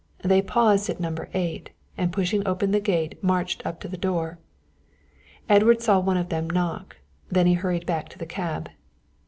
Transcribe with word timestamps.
They 0.23 0.41
paused 0.41 0.89
at 0.89 0.99
No. 0.99 1.13
8, 1.31 1.69
and 1.95 2.11
pushing 2.11 2.41
open 2.47 2.71
the 2.71 2.79
gate 2.79 3.23
marched 3.23 3.63
up 3.67 3.79
to 3.81 3.87
the 3.87 3.99
door. 3.99 4.39
Edward 5.47 5.79
saw 5.83 5.99
one 5.99 6.17
of 6.17 6.29
them 6.29 6.49
knock, 6.49 6.97
then 7.29 7.45
he 7.45 7.53
hurried 7.53 7.85
back 7.85 8.09
to 8.09 8.17
the 8.17 8.25
cab. 8.25 8.69